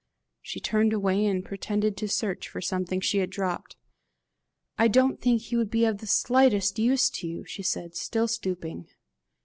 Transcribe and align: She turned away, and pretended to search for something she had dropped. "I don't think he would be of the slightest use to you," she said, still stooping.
She 0.41 0.59
turned 0.59 0.93
away, 0.93 1.27
and 1.27 1.45
pretended 1.45 1.95
to 1.97 2.07
search 2.07 2.47
for 2.49 2.59
something 2.59 3.01
she 3.01 3.19
had 3.19 3.29
dropped. 3.29 3.75
"I 4.75 4.87
don't 4.87 5.21
think 5.21 5.43
he 5.43 5.55
would 5.57 5.69
be 5.69 5.85
of 5.85 5.99
the 5.99 6.07
slightest 6.07 6.79
use 6.79 7.07
to 7.11 7.27
you," 7.27 7.45
she 7.45 7.61
said, 7.61 7.93
still 7.95 8.27
stooping. 8.27 8.87